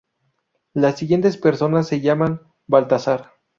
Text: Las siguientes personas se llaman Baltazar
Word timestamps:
Las 0.73 0.97
siguientes 0.97 1.37
personas 1.37 1.87
se 1.87 2.01
llaman 2.01 2.41
Baltazar 2.65 3.33